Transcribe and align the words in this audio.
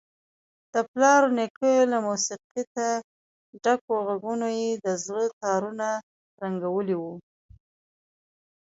د 0.73 0.75
پلار 0.91 1.21
ونیکه 1.31 1.69
له 1.91 1.97
موسیقیته 2.07 2.87
ډکو 3.63 3.93
غږونو 4.07 4.47
یې 4.59 4.69
د 4.85 4.87
زړه 5.03 5.23
تارونه 5.41 5.87
ترنګولي 6.37 6.95
وو. 7.01 7.15